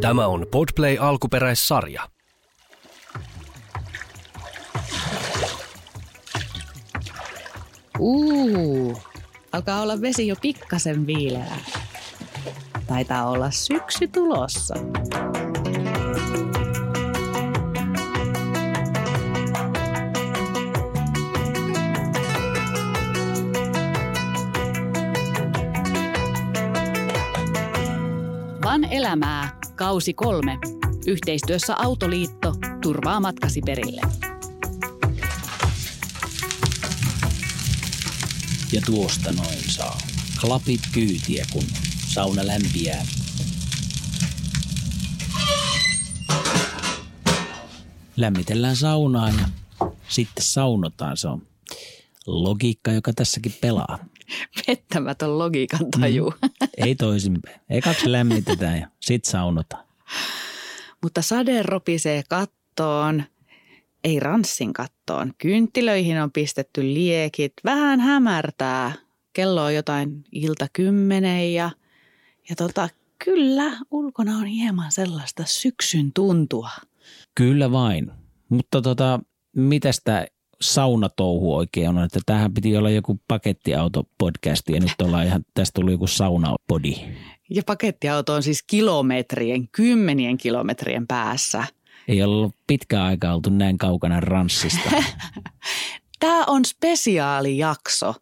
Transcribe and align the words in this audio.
Tämä 0.00 0.26
on 0.26 0.46
Podplay 0.50 0.96
alkuperäissarja. 1.00 2.08
Uu, 7.98 9.02
alkaa 9.52 9.82
olla 9.82 10.00
vesi 10.00 10.26
jo 10.26 10.36
pikkasen 10.42 11.06
viileää. 11.06 11.58
Taitaa 12.86 13.30
olla 13.30 13.50
syksy 13.50 14.08
tulossa. 14.08 14.74
Van 28.64 28.84
elämää, 28.84 29.59
kausi 29.80 30.14
kolme. 30.14 30.58
Yhteistyössä 31.06 31.74
Autoliitto 31.78 32.54
turvaa 32.82 33.20
matkasi 33.20 33.60
perille. 33.66 34.00
Ja 38.72 38.80
tuosta 38.86 39.32
noin 39.32 39.58
saa. 39.66 39.98
Klapit 40.40 40.80
kyytiä, 40.92 41.46
kun 41.52 41.62
sauna 42.14 42.46
lämpiää. 42.46 43.06
Lämmitellään 48.16 48.76
saunaa 48.76 49.28
ja 49.28 49.48
sitten 50.08 50.44
saunotaan. 50.44 51.16
Se 51.16 51.28
on 51.28 51.42
logiikka, 52.26 52.92
joka 52.92 53.12
tässäkin 53.12 53.54
pelaa. 53.60 53.98
Pettämätön 54.66 55.38
logiikan 55.38 55.90
taju. 56.00 56.34
Mm. 56.42 56.49
Ei 56.86 56.94
toisinpäin. 56.94 57.60
Ekaksi 57.70 58.12
lämmitetään 58.12 58.80
ja 58.80 58.88
sitten 59.00 59.30
saunotaan. 59.30 59.84
Mutta 61.02 61.22
sade 61.22 61.62
ropisee 61.62 62.22
kattoon, 62.28 63.22
ei 64.04 64.20
ranssin 64.20 64.72
kattoon. 64.72 65.32
Kynttilöihin 65.38 66.22
on 66.22 66.32
pistetty 66.32 66.82
liekit, 66.82 67.52
vähän 67.64 68.00
hämärtää. 68.00 68.92
Kello 69.32 69.64
on 69.64 69.74
jotain 69.74 70.24
ilta 70.32 70.66
kymmenen 70.72 71.54
ja, 71.54 71.70
ja 72.48 72.56
tota, 72.56 72.88
kyllä 73.24 73.72
ulkona 73.90 74.36
on 74.36 74.46
hieman 74.46 74.92
sellaista 74.92 75.44
syksyn 75.46 76.12
tuntua. 76.12 76.70
Kyllä 77.34 77.72
vain. 77.72 78.10
Mutta 78.48 78.82
tota, 78.82 79.20
mitä 79.56 79.92
sitä 79.92 80.26
saunatouhu 80.62 81.56
oikein 81.56 81.88
on? 81.88 82.04
Että 82.04 82.20
tähän 82.26 82.54
piti 82.54 82.76
olla 82.76 82.90
joku 82.90 83.20
pakettiauto-podcast 83.28 84.68
ja 84.68 84.80
nyt 84.80 85.00
ollaan 85.02 85.26
ihan, 85.26 85.44
tästä 85.54 85.80
tuli 85.80 85.92
joku 85.92 86.06
saunapodi. 86.06 86.94
Ja 87.50 87.62
pakettiauto 87.66 88.34
on 88.34 88.42
siis 88.42 88.62
kilometrien, 88.62 89.68
kymmenien 89.68 90.38
kilometrien 90.38 91.06
päässä. 91.06 91.64
Ei 92.08 92.22
ollut 92.22 92.54
pitkään 92.66 93.06
aikaa 93.06 93.34
oltu 93.34 93.50
näin 93.50 93.78
kaukana 93.78 94.20
ranssista. 94.20 94.90
Tämä 96.20 96.44
on 96.46 96.64
spesiaalijakso. 96.64 98.14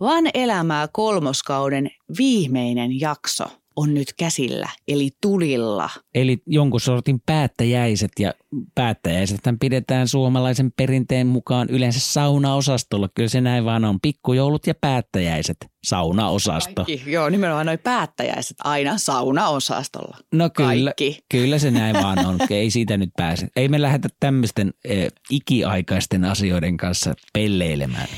Van 0.00 0.24
elämää 0.34 0.88
kolmoskauden 0.92 1.90
viimeinen 2.18 3.00
jakso 3.00 3.44
on 3.76 3.94
nyt 3.94 4.12
käsillä, 4.18 4.68
eli 4.88 5.10
tulilla. 5.22 5.90
Eli 6.14 6.38
jonkun 6.46 6.80
sortin 6.80 7.20
päättäjäiset 7.26 8.10
ja 8.18 8.34
päättäjäiset 8.74 9.40
pidetään 9.60 10.08
suomalaisen 10.08 10.72
perinteen 10.76 11.26
mukaan 11.26 11.68
yleensä 11.70 12.00
saunaosastolla. 12.00 13.08
Kyllä 13.14 13.28
se 13.28 13.40
näin 13.40 13.64
vaan 13.64 13.84
on. 13.84 14.00
Pikkujoulut 14.00 14.66
ja 14.66 14.74
päättäjäiset, 14.80 15.56
saunaosasto. 15.84 16.84
Kaikki, 16.84 17.10
joo, 17.10 17.28
nimenomaan 17.28 17.66
noin 17.66 17.78
päättäjäiset 17.78 18.56
aina 18.64 18.98
saunaosastolla. 18.98 20.16
No 20.32 20.50
kyllä, 20.50 20.90
Kaikki. 20.98 21.24
kyllä 21.30 21.58
se 21.58 21.70
näin 21.70 21.96
vaan 22.02 22.26
on. 22.26 22.38
Ei 22.50 22.70
siitä 22.70 22.96
nyt 22.96 23.10
pääse. 23.16 23.48
Ei 23.56 23.68
me 23.68 23.82
lähdetä 23.82 24.08
tämmöisten 24.20 24.72
e, 24.84 25.08
ikiaikaisten 25.30 26.24
asioiden 26.24 26.76
kanssa 26.76 27.14
pelleilemään. 27.32 28.08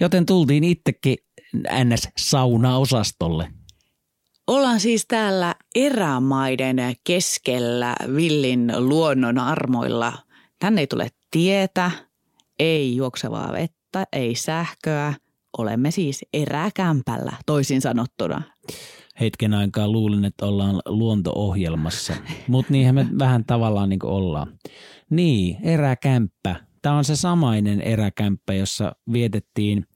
Joten 0.00 0.26
tultiin 0.26 0.64
itsekin 0.64 1.16
ns. 1.84 2.08
saunaosastolle. 2.18 3.48
Ollaan 4.46 4.80
siis 4.80 5.04
täällä 5.08 5.54
erämaiden 5.74 6.76
keskellä 7.04 7.94
villin 8.16 8.72
luonnon 8.76 9.38
armoilla. 9.38 10.12
Tänne 10.58 10.80
ei 10.80 10.86
tule 10.86 11.08
tietä, 11.30 11.90
ei 12.58 12.96
juoksevaa 12.96 13.52
vettä, 13.52 14.06
ei 14.12 14.34
sähköä. 14.34 15.14
Olemme 15.58 15.90
siis 15.90 16.24
eräkämpällä, 16.32 17.32
toisin 17.46 17.80
sanottuna. 17.80 18.42
Hetken 19.20 19.54
aikaa 19.54 19.88
luulin, 19.88 20.24
että 20.24 20.46
ollaan 20.46 20.80
luonto-ohjelmassa, 20.86 22.14
mutta 22.48 22.72
niinhän 22.72 22.94
me 22.94 23.06
vähän 23.18 23.44
tavallaan 23.44 23.88
niin 23.88 24.06
ollaan. 24.06 24.58
Niin, 25.10 25.56
eräkämppä. 25.62 26.56
Tämä 26.82 26.96
on 26.96 27.04
se 27.04 27.16
samainen 27.16 27.80
eräkämppä, 27.80 28.54
jossa 28.54 28.92
vietettiin 29.12 29.86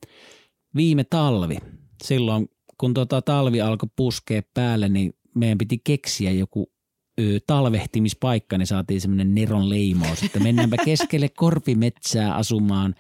viime 0.77 1.05
talvi. 1.05 1.57
Silloin 2.05 2.49
kun 2.79 2.95
tota 2.95 3.23
talvi 3.23 3.61
alkoi 3.61 3.89
puskea 3.97 4.43
päälle, 4.55 4.89
niin 4.89 5.13
meidän 5.35 5.59
piti 5.59 5.81
keksiä 5.85 6.31
joku 6.31 6.73
ö, 7.21 7.41
talvehtimispaikka, 7.47 8.59
niin 8.59 8.67
saatiin 8.67 9.01
semmoinen 9.01 9.35
Neron 9.35 9.71
leimous, 9.71 10.23
että 10.23 10.41
mennäänpä 10.41 10.77
keskelle 10.85 11.29
korpimetsää 11.29 12.35
asumaan 12.35 12.95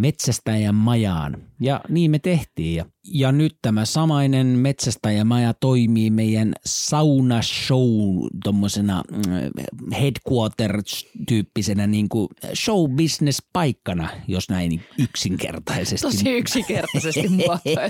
metsästäjän 0.00 0.74
majaan. 0.74 1.36
Ja 1.60 1.80
niin 1.88 2.10
me 2.10 2.18
tehtiin. 2.18 2.76
Ja, 2.76 2.84
ja 3.04 3.32
nyt 3.32 3.56
tämä 3.62 3.84
samainen 3.84 4.46
metsästäjän 4.46 5.26
maja 5.26 5.54
toimii 5.54 6.10
meidän 6.10 6.52
sauna 6.64 7.42
show 7.42 8.26
tommosena 8.44 9.02
mm, 9.10 9.22
headquarter-tyyppisenä 9.92 11.86
niin 11.86 12.08
kuin 12.08 12.28
show 12.54 12.90
business 12.90 13.42
paikkana, 13.52 14.08
jos 14.28 14.48
näin 14.48 14.84
yksinkertaisesti. 14.98 16.06
Tosi 16.06 16.30
yksinkertaisesti. 16.30 17.28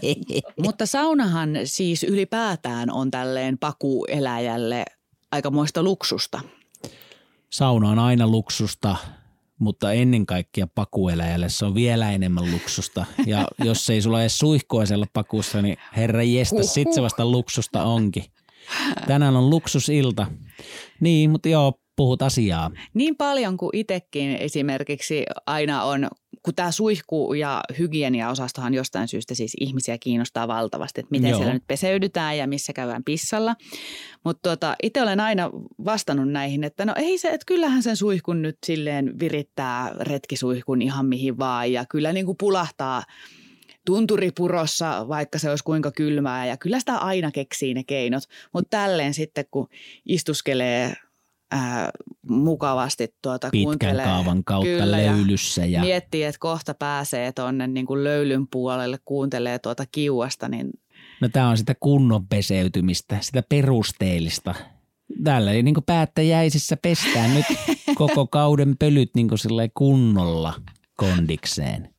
Mutta 0.64 0.86
saunahan 0.86 1.50
siis 1.64 2.04
ylipäätään 2.04 2.90
on 2.90 3.10
tälleen 3.10 3.58
pakueläjälle 3.58 4.84
aikamoista 5.32 5.82
luksusta. 5.82 6.40
Sauna 7.50 7.88
on 7.88 7.98
aina 7.98 8.26
luksusta, 8.26 8.96
mutta 9.60 9.92
ennen 9.92 10.26
kaikkea 10.26 10.66
pakueläjälle 10.74 11.48
se 11.48 11.64
on 11.64 11.74
vielä 11.74 12.12
enemmän 12.12 12.50
luksusta. 12.50 13.06
Ja 13.26 13.48
jos 13.58 13.90
ei 13.90 14.02
sulla 14.02 14.20
edes 14.20 14.38
suihkua 14.38 14.86
siellä 14.86 15.06
pakussa, 15.12 15.62
niin 15.62 15.76
herra 15.96 16.22
jestä, 16.22 16.62
sit 16.62 16.92
se 16.92 17.02
vasta 17.02 17.26
luksusta 17.26 17.84
onkin. 17.84 18.24
Tänään 19.06 19.36
on 19.36 19.50
luksusilta. 19.50 20.26
Niin, 21.00 21.30
mutta 21.30 21.48
joo, 21.48 21.72
puhut 21.96 22.22
asiaa. 22.22 22.70
Niin 22.94 23.16
paljon 23.16 23.56
kuin 23.56 23.70
itsekin 23.72 24.36
esimerkiksi 24.36 25.24
aina 25.46 25.84
on, 25.84 26.08
kun 26.42 26.54
tämä 26.54 26.70
suihku- 26.70 27.34
ja 27.34 27.62
hygieniaosastohan 27.78 28.74
jostain 28.74 29.08
syystä 29.08 29.34
siis 29.34 29.56
ihmisiä 29.60 29.98
kiinnostaa 29.98 30.48
valtavasti, 30.48 31.00
että 31.00 31.10
miten 31.10 31.30
Joo. 31.30 31.38
siellä 31.38 31.54
nyt 31.54 31.66
peseydytään 31.66 32.38
ja 32.38 32.46
missä 32.46 32.72
käydään 32.72 33.04
pissalla. 33.04 33.56
Mutta 34.24 34.50
tota, 34.50 34.76
itse 34.82 35.02
olen 35.02 35.20
aina 35.20 35.50
vastannut 35.84 36.28
näihin, 36.28 36.64
että 36.64 36.84
no 36.84 36.94
ei 36.96 37.18
se, 37.18 37.28
että 37.28 37.46
kyllähän 37.46 37.82
sen 37.82 37.96
suihkun 37.96 38.42
nyt 38.42 38.58
silleen 38.66 39.20
virittää 39.20 39.94
retkisuihkun 40.00 40.82
ihan 40.82 41.06
mihin 41.06 41.38
vaan 41.38 41.72
ja 41.72 41.84
kyllä 41.88 42.12
niin 42.12 42.26
kuin 42.26 42.38
pulahtaa 42.38 43.02
tunturipurossa, 43.86 45.08
vaikka 45.08 45.38
se 45.38 45.50
olisi 45.50 45.64
kuinka 45.64 45.90
kylmää 45.90 46.46
ja 46.46 46.56
kyllä 46.56 46.80
sitä 46.80 46.96
aina 46.96 47.30
keksii 47.30 47.74
ne 47.74 47.84
keinot. 47.84 48.22
Mutta 48.52 48.76
tälleen 48.76 49.14
sitten, 49.14 49.44
kun 49.50 49.68
istuskelee 50.06 50.94
ää, 51.50 51.90
mukavasti 52.28 53.14
tuota, 53.22 53.48
Pitkän 53.50 53.64
kuuntelee. 53.64 54.04
kaavan 54.04 54.44
kautta 54.44 54.68
Kyllä, 54.68 55.00
ja 55.00 55.12
löylyssä. 55.12 55.64
Ja... 55.64 55.80
Miettii, 55.80 56.24
että 56.24 56.38
kohta 56.38 56.74
pääsee 56.74 57.32
tuonne 57.32 57.66
niin 57.66 57.86
kuin 57.86 58.04
löylyn 58.04 58.46
puolelle, 58.48 58.98
kuuntelee 59.04 59.58
tuota 59.58 59.84
kiuasta, 59.92 60.48
niin 60.48 60.70
No 61.20 61.28
tämä 61.28 61.48
on 61.48 61.58
sitä 61.58 61.74
kunnon 61.80 62.28
peseytymistä, 62.28 63.18
sitä 63.20 63.42
perusteellista. 63.48 64.54
Täällä 65.24 65.52
ei 65.52 65.62
niin 65.62 65.74
päättäjäisissä 65.86 66.76
pestään 66.76 67.34
nyt 67.34 67.46
koko 67.94 68.26
kauden 68.26 68.76
pölyt 68.78 69.10
niin 69.14 69.28
kunnolla 69.74 70.54
kondikseen. 70.96 71.94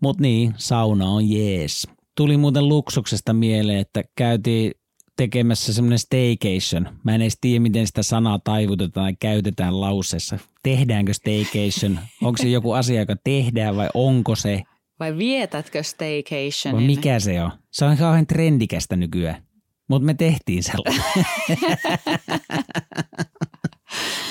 Mutta 0.00 0.22
niin, 0.22 0.54
sauna 0.56 1.08
on 1.08 1.30
jees. 1.30 1.88
Tuli 2.16 2.36
muuten 2.36 2.68
luksuksesta 2.68 3.32
mieleen, 3.32 3.78
että 3.78 4.04
käytiin 4.16 4.72
tekemässä 5.16 5.72
semmoinen 5.72 5.98
staycation. 5.98 6.98
Mä 7.04 7.14
en 7.14 7.22
edes 7.22 7.38
tiedä, 7.40 7.60
miten 7.60 7.86
sitä 7.86 8.02
sanaa 8.02 8.38
taivutetaan 8.44 9.10
ja 9.10 9.16
käytetään 9.20 9.80
lauseessa. 9.80 10.38
Tehdäänkö 10.62 11.14
staycation? 11.14 11.98
Onko 12.22 12.36
se 12.42 12.48
joku 12.48 12.72
asia, 12.72 13.00
joka 13.00 13.16
tehdään 13.24 13.76
vai 13.76 13.88
onko 13.94 14.36
se? 14.36 14.62
vai 15.00 15.18
vietätkö 15.18 15.78
Vai 15.78 15.84
staycationin? 15.84 16.86
mikä 16.86 17.20
se 17.20 17.42
on? 17.42 17.50
Se 17.70 17.84
on 17.84 17.96
kauhean 17.96 18.26
trendikästä 18.26 18.96
nykyään. 18.96 19.42
Mutta 19.88 20.06
me 20.06 20.14
tehtiin 20.14 20.62
sellainen. 20.62 21.02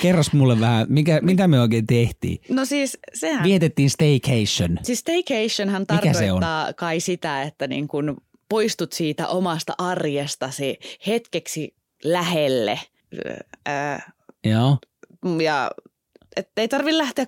Kerros 0.02 0.32
mulle 0.32 0.60
vähän, 0.60 0.86
mikä, 0.88 1.20
mitä 1.22 1.48
me 1.48 1.60
oikein 1.60 1.86
tehtiin? 1.86 2.38
No 2.50 2.64
siis 2.64 2.98
sehän, 3.14 3.44
Vietettiin 3.44 3.90
staycation. 3.90 4.78
siis 4.82 4.98
staycationhan 4.98 5.86
tarkoittaa 5.86 6.72
kai 6.72 7.00
sitä, 7.00 7.42
että 7.42 7.66
niin 7.66 7.88
kun 7.88 8.16
poistut 8.48 8.92
siitä 8.92 9.28
omasta 9.28 9.74
arjestasi 9.78 10.78
hetkeksi 11.06 11.74
lähelle 12.04 12.80
Ää, 13.66 14.12
Joo. 14.44 14.78
ja 15.42 15.70
et 16.36 16.50
ei 16.56 16.68
tarvi 16.68 16.98
lähteä, 16.98 17.26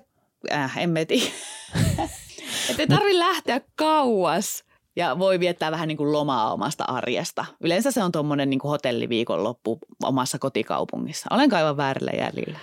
äh, 0.51 0.77
en 0.77 0.89
mä 0.89 1.05
tiedä. 1.05 1.31
et 2.69 2.79
ei 2.79 2.87
tarvi 2.87 3.19
lähteä 3.19 3.61
kauas 3.75 4.63
ja 4.95 5.19
voi 5.19 5.39
viettää 5.39 5.71
vähän 5.71 5.87
niin 5.87 5.97
kuin 5.97 6.11
lomaa 6.11 6.53
omasta 6.53 6.83
arjesta. 6.83 7.45
Yleensä 7.61 7.91
se 7.91 8.03
on 8.03 8.11
tuommoinen 8.11 8.49
niin 8.49 8.59
hotelliviikonloppu 8.63 9.79
omassa 10.03 10.39
kotikaupungissa. 10.39 11.27
Olen 11.31 11.53
aivan 11.53 11.77
väärillä 11.77 12.11
jäljillä. 12.11 12.59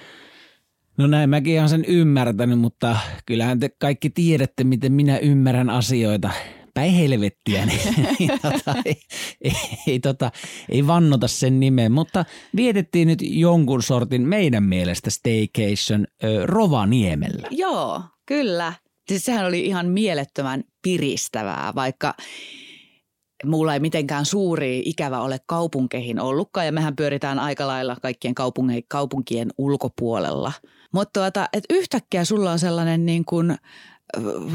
No 0.97 1.06
näin 1.06 1.31
mäkin 1.31 1.58
olen 1.58 1.69
sen 1.69 1.85
ymmärtänyt, 1.85 2.58
mutta 2.58 2.97
kyllähän 3.26 3.61
te 3.61 3.69
kaikki 3.79 4.11
tiedätte, 4.11 4.64
miten 4.64 4.93
minä 4.93 5.19
ymmärrän 5.19 5.70
asioita. 5.70 6.31
Päin 6.76 6.94
helvettiä, 6.94 7.67
niin 7.67 7.81
ei, 8.20 8.38
tota, 8.43 8.75
ei, 8.84 8.96
ei, 9.40 9.52
ei, 9.87 10.00
tota, 10.00 10.31
ei 10.69 10.87
vannota 10.87 11.28
sen 11.28 11.61
nimeen, 11.61 11.93
mutta 11.93 12.25
vietettiin 12.56 13.08
nyt 13.08 13.19
jonkun 13.23 13.82
sortin 13.82 14.23
meidän 14.23 14.62
mielestä 14.62 15.11
staycation 15.11 16.06
ö, 16.25 16.46
Rovaniemellä. 16.46 17.49
Joo, 17.50 18.02
kyllä. 18.26 18.73
Siis 19.08 19.25
sehän 19.25 19.46
oli 19.46 19.67
ihan 19.67 19.87
mielettömän 19.87 20.64
piristävää, 20.82 21.73
vaikka 21.75 22.14
mulla 23.44 23.75
ei 23.75 23.81
mitenkään 23.81 24.25
suuri 24.25 24.82
ikävä 24.84 25.20
ole 25.20 25.38
kaupunkeihin 25.46 26.20
ollutkaan 26.20 26.67
ja 26.67 26.72
mehän 26.72 26.96
pyöritään 26.96 27.38
aika 27.38 27.67
lailla 27.67 27.96
kaikkien 28.02 28.34
kaupunkien 28.88 29.49
ulkopuolella. 29.58 30.52
Mutta 30.93 31.20
tuota, 31.20 31.49
et 31.52 31.64
yhtäkkiä 31.70 32.25
sulla 32.25 32.52
on 32.52 32.58
sellainen 32.58 33.06
niin 33.06 33.25
kuin 33.25 33.56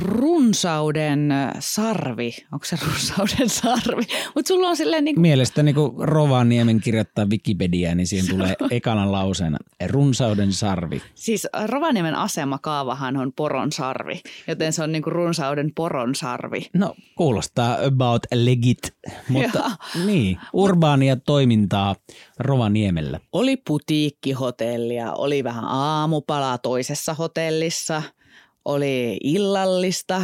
runsauden 0.02 1.34
sarvi. 1.60 2.36
Onko 2.52 2.66
se 2.66 2.78
runsauden 2.86 3.50
sarvi? 3.62 4.04
Mutta 4.36 4.48
sulla 4.48 4.68
on 4.68 4.78
silleen 4.78 5.04
niin 5.04 5.16
kuin... 5.16 5.22
Mielestäni 5.22 5.74
kun 5.74 5.96
Rovaniemen 6.00 6.81
kirjoittaa 6.81 7.25
Wikipediaa, 7.25 7.96
niin 7.96 8.08
siihen 8.08 8.28
tulee 8.28 8.56
ekana 8.72 9.12
lauseena 9.12 9.58
runsauden 9.88 10.54
sarvi. 10.54 11.02
Siis 11.16 11.48
Rovaniemen 11.66 12.16
asemakaavahan 12.16 13.18
on 13.18 13.34
poron 13.34 13.72
sarvi, 13.72 14.22
joten 14.48 14.74
se 14.74 14.84
on 14.84 14.92
niin 14.92 15.04
kuin 15.04 15.13
runsauden 15.13 15.72
poron 15.75 16.16
sarvi. 16.16 16.69
No 16.74 16.96
kuulostaa 17.16 17.78
about 17.86 18.24
legit, 18.34 18.94
mutta 19.30 19.72
niin, 20.06 20.38
urbaania 20.54 21.16
toimintaa 21.16 21.96
Rovaniemellä. 22.40 23.19
Oli 23.31 23.58
putiikkihotellia, 23.58 25.13
oli 25.13 25.44
vähän 25.44 25.66
aamupalaa 25.66 26.58
toisessa 26.58 27.13
hotellissa– 27.13 28.04
oli 28.66 29.18
illallista. 29.24 30.22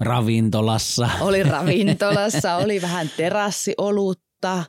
Ravintolassa. 0.00 1.08
Oli 1.20 1.42
ravintolassa, 1.42 2.56
oli 2.56 2.82
vähän 2.82 3.10
terassiolutta, 3.16 4.64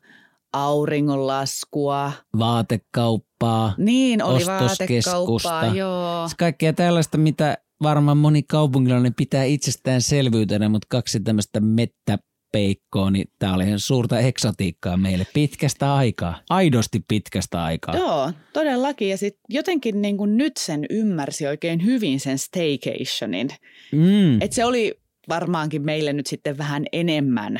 auringonlaskua. 0.53 2.11
Vaatekauppaa. 2.39 3.73
Niin, 3.77 4.23
oli 4.23 4.45
vaatekauppaa, 4.45 5.65
joo. 5.65 6.29
Kaikkea 6.37 6.73
tällaista, 6.73 7.17
mitä 7.17 7.57
varmaan 7.83 8.17
moni 8.17 8.43
kaupunkilainen 8.43 9.13
pitää 9.13 9.43
itsestäänselvyytenä, 9.43 10.69
mutta 10.69 10.87
kaksi 10.89 11.19
tämmöistä 11.19 11.59
mettä 11.59 12.17
peikkoa, 12.57 13.11
niin 13.11 13.29
tämä 13.39 13.53
oli 13.53 13.63
ihan 13.63 13.79
suurta 13.79 14.19
eksotiikkaa 14.19 14.97
meille 14.97 15.25
pitkästä 15.33 15.95
aikaa, 15.95 16.41
aidosti 16.49 17.03
pitkästä 17.07 17.63
aikaa. 17.63 17.95
Joo, 17.95 18.31
todellakin. 18.53 19.09
Ja 19.09 19.17
sitten 19.17 19.41
jotenkin 19.49 20.01
niin 20.01 20.17
kuin 20.17 20.37
nyt 20.37 20.57
sen 20.57 20.85
ymmärsi 20.89 21.47
oikein 21.47 21.85
hyvin 21.85 22.19
sen 22.19 22.37
staycationin. 22.37 23.49
Mm. 23.91 24.41
Että 24.41 24.55
se 24.55 24.65
oli 24.65 24.99
varmaankin 25.29 25.81
meille 25.81 26.13
nyt 26.13 26.27
sitten 26.27 26.57
vähän 26.57 26.85
enemmän. 26.91 27.57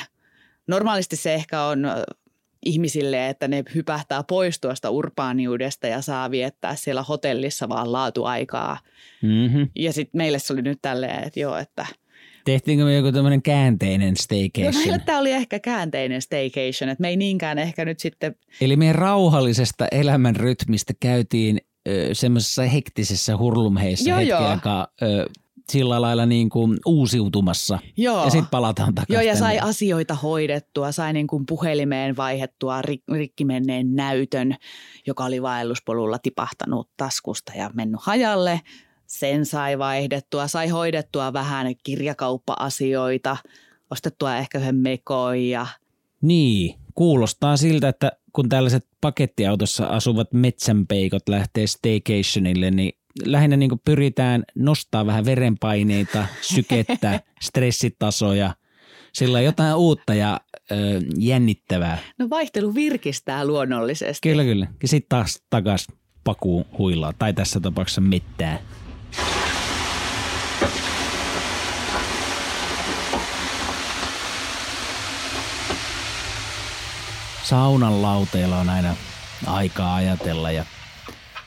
Normaalisti 0.68 1.16
se 1.16 1.34
ehkä 1.34 1.62
on 1.62 1.88
ihmisille, 2.66 3.30
että 3.30 3.48
ne 3.48 3.64
hypähtää 3.76 4.24
pois 4.24 4.60
tuosta 4.60 4.90
urbaaniudesta 4.90 5.88
ja 5.88 6.02
saa 6.02 6.32
viettää 6.32 6.76
siellä 6.76 7.04
hotellissa 7.04 7.70
vaan 7.70 7.92
laatuaikaa. 7.92 8.78
Mm-hmm. 9.22 9.70
Ja 9.76 9.94
sitten 9.94 10.18
meille 10.18 10.40
se 10.40 10.54
oli 10.54 10.62
nyt 10.62 10.80
tälleen, 10.82 11.24
että 11.24 11.40
joo, 11.40 11.58
että– 11.58 11.86
Tehtiinkö 12.48 12.86
me 12.86 12.96
joku 12.96 13.12
tämmöinen 13.12 13.42
käänteinen 13.42 14.18
staycation? 14.18 14.74
No 14.74 14.80
meillä 14.80 15.00
tämä 15.00 15.20
oli 15.20 15.32
ehkä 15.32 15.60
käänteinen 15.60 16.22
staycation, 16.22 16.90
että 16.90 17.02
me 17.02 17.10
ei 17.10 17.18
niinkään 17.18 17.58
ehkä 17.58 17.86
nyt 17.86 18.00
sitten... 18.00 18.36
Eli 18.62 18.76
meidän 18.76 18.96
rauhallisesta 18.96 19.88
elämän 19.92 20.36
rytmistä 20.36 20.94
käytiin 21.00 21.62
semmoisessa 22.14 22.64
hektisessä 22.64 23.38
hurlumheissa 23.38 24.16
hetki 24.16 24.30
joo. 24.30 24.46
aikaa 24.46 24.88
ö, 25.02 25.30
sillä 25.72 26.02
lailla 26.02 26.26
niin 26.26 26.50
kuin 26.50 26.78
uusiutumassa. 26.86 27.80
Joo. 27.98 28.24
Ja 28.24 28.30
sitten 28.30 28.52
palataan 28.52 28.96
takaisin. 28.96 29.14
Joo, 29.14 29.22
ja 29.22 29.34
tänne. 29.34 29.40
sai 29.40 29.60
asioita 29.60 30.16
hoidettua, 30.16 30.92
sai 30.92 31.14
niin 31.14 31.28
kuin 31.28 31.46
puhelimeen 31.46 32.18
vaihettua 32.18 32.82
rik- 32.82 33.16
rikki 33.16 33.46
menneen 33.46 33.96
näytön, 33.96 34.56
joka 35.08 35.26
oli 35.26 35.42
vaelluspolulla 35.42 36.20
tipahtanut 36.20 36.90
taskusta 36.98 37.52
ja 37.56 37.70
mennyt 37.74 38.02
hajalle 38.04 38.62
sen 39.08 39.46
sai 39.46 39.80
vaihdettua, 39.80 40.48
sai 40.48 40.68
hoidettua 40.68 41.34
vähän 41.34 41.68
kirjakauppa-asioita, 41.84 43.38
ostettua 43.92 44.38
ehkä 44.38 44.60
yhden 44.60 44.76
mekoin 44.76 45.50
ja... 45.50 45.68
Niin, 46.22 46.76
kuulostaa 46.96 47.58
siltä, 47.58 47.90
että 47.90 48.12
kun 48.34 48.50
tällaiset 48.50 48.86
pakettiautossa 49.02 49.86
asuvat 49.86 50.34
metsänpeikot 50.34 51.30
lähtee 51.30 51.68
staycationille, 51.68 52.72
niin 52.72 52.94
lähinnä 53.26 53.58
niin 53.58 53.82
pyritään 53.86 54.44
nostaa 54.56 55.06
vähän 55.06 55.26
verenpaineita, 55.26 56.26
sykettä, 56.42 57.20
stressitasoja, 57.42 58.56
sillä 59.14 59.42
jotain 59.42 59.76
uutta 59.76 60.14
ja 60.14 60.42
ö, 60.72 60.76
jännittävää. 61.18 61.98
No 62.20 62.30
vaihtelu 62.30 62.76
virkistää 62.76 63.46
luonnollisesti. 63.46 64.30
Kyllä, 64.30 64.44
kyllä. 64.44 64.68
Ja 64.82 64.88
sitten 64.88 65.10
taas 65.10 65.42
takas 65.50 65.88
pakuun 66.24 66.66
huilaa, 66.78 67.14
tai 67.20 67.34
tässä 67.34 67.60
tapauksessa 67.60 68.02
mettää. 68.02 68.60
Saunan 77.50 78.02
lauteilla 78.02 78.60
on 78.60 78.70
aina 78.70 78.96
aikaa 79.46 79.96
ajatella 79.96 80.52
ja 80.52 80.66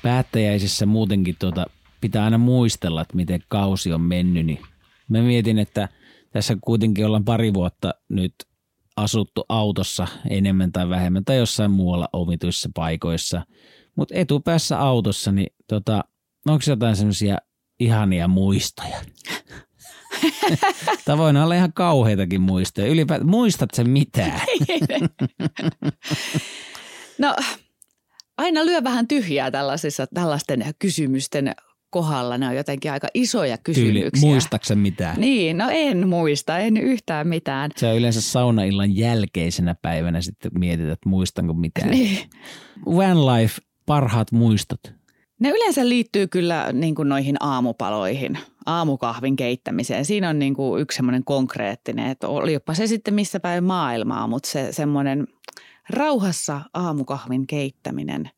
päättäjäisissä 0.02 0.86
muutenkin 0.86 1.36
tuota, 1.38 1.66
pitää 2.00 2.24
aina 2.24 2.38
muistella, 2.38 3.02
että 3.02 3.16
miten 3.16 3.40
kausi 3.48 3.92
on 3.92 4.00
mennyt. 4.00 4.46
Niin 4.46 4.62
mä 5.08 5.22
mietin, 5.22 5.58
että 5.58 5.88
tässä 6.32 6.56
kuitenkin 6.60 7.06
ollaan 7.06 7.24
pari 7.24 7.54
vuotta 7.54 7.94
nyt 8.08 8.34
asuttu 8.96 9.44
autossa 9.48 10.06
enemmän 10.30 10.72
tai 10.72 10.88
vähemmän 10.88 11.24
tai 11.24 11.36
jossain 11.36 11.70
muualla 11.70 12.08
omituissa 12.12 12.70
paikoissa. 12.74 13.46
Mutta 13.96 14.14
etupäässä 14.14 14.78
autossa, 14.78 15.32
niin 15.32 15.52
tota, 15.66 16.04
onko 16.46 16.64
jotain 16.66 16.96
semmoisia 16.96 17.38
ihania 17.80 18.28
muistoja? 18.28 19.00
Voi 21.18 21.30
olla 21.30 21.54
ihan 21.54 21.72
kauheitakin 21.72 22.40
muistoja. 22.40 22.86
Ylipäätään, 22.86 23.30
muistat 23.30 23.70
sen 23.74 23.90
mitään? 23.90 24.38
no, 27.18 27.36
aina 28.38 28.66
lyö 28.66 28.84
vähän 28.84 29.08
tyhjää 29.08 29.50
tällaisissa, 29.50 30.06
tällaisten 30.14 30.64
kysymysten 30.78 31.54
kohdalla. 31.90 32.38
Ne 32.38 32.48
on 32.48 32.56
jotenkin 32.56 32.92
aika 32.92 33.08
isoja 33.14 33.58
kysymyksiä. 33.58 34.10
Tyyli, 34.10 34.20
muistaksen 34.20 34.78
mitään? 34.78 35.20
Niin, 35.20 35.58
no 35.58 35.68
en 35.70 36.08
muista, 36.08 36.58
en 36.58 36.76
yhtään 36.76 37.28
mitään. 37.28 37.70
Se 37.76 37.86
on 37.86 37.96
yleensä 37.96 38.20
saunaillan 38.20 38.96
jälkeisenä 38.96 39.74
päivänä 39.82 40.20
sitten 40.20 40.50
mietit, 40.58 40.88
että 40.88 41.08
muistanko 41.08 41.54
mitään. 41.54 41.90
Niin. 41.90 42.18
Van 42.86 43.26
Life, 43.26 43.60
parhaat 43.86 44.32
muistot. 44.32 44.99
Ne 45.40 45.50
yleensä 45.50 45.88
liittyy 45.88 46.26
kyllä 46.26 46.72
niin 46.72 46.94
kuin 46.94 47.08
noihin 47.08 47.36
aamupaloihin, 47.40 48.38
aamukahvin 48.66 49.36
keittämiseen. 49.36 50.04
Siinä 50.04 50.28
on 50.30 50.38
niin 50.38 50.54
kuin 50.54 50.82
yksi 50.82 50.96
semmoinen 50.96 51.24
konkreettinen, 51.24 52.06
että 52.06 52.28
olipa 52.28 52.74
se 52.74 52.86
sitten 52.86 53.14
missä 53.14 53.40
päin 53.40 53.64
maailmaa, 53.64 54.26
mutta 54.26 54.48
se 54.48 54.72
semmoinen 54.72 55.26
rauhassa 55.90 56.60
aamukahvin 56.74 57.46
keittäminen. 57.46 58.30